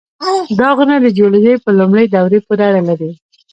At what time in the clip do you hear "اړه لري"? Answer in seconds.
2.69-3.11